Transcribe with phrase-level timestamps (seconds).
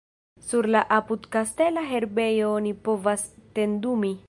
[0.45, 4.15] Sur la apud-kastela herbejo oni povas tendumi.